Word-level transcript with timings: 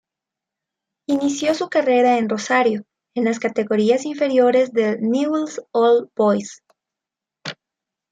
Inició 1.05 1.53
su 1.53 1.69
carrera 1.69 2.17
en 2.17 2.27
Rosario, 2.27 2.85
en 3.15 3.23
las 3.25 3.37
categorías 3.37 4.03
inferiores 4.03 4.73
del 4.73 4.99
Newell's 4.99 5.61
Old 5.69 6.09
Boys. 6.15 6.63